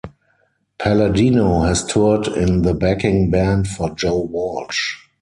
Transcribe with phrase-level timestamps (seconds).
[0.79, 4.95] Palladino has toured in the backing band for Joe Walsh.